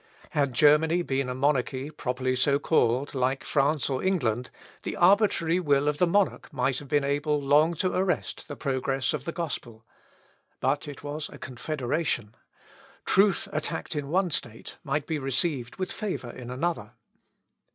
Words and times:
Had 0.31 0.53
Germany 0.53 1.03
been 1.03 1.29
a 1.29 1.35
monarchy 1.35 1.91
properly 1.91 2.35
so 2.35 2.57
called, 2.57 3.13
like 3.13 3.43
France 3.43 3.87
or 3.87 4.01
England, 4.03 4.49
the 4.81 4.95
arbitrary 4.95 5.59
will 5.59 5.87
of 5.87 5.99
the 5.99 6.07
monarch 6.07 6.51
might 6.51 6.79
have 6.79 6.87
been 6.87 7.03
able 7.03 7.39
long 7.39 7.75
to 7.75 7.93
arrest 7.93 8.47
the 8.47 8.55
progress 8.55 9.13
of 9.13 9.25
the 9.25 9.31
gospel. 9.31 9.85
But 10.59 10.87
it 10.87 11.03
was 11.03 11.29
a 11.29 11.37
confederation. 11.37 12.33
Truth 13.05 13.47
attacked 13.51 13.95
in 13.95 14.07
one 14.09 14.31
state 14.31 14.75
might 14.83 15.05
be 15.05 15.19
received 15.19 15.75
with 15.75 15.91
favour 15.91 16.31
in 16.31 16.49
another. 16.49 16.93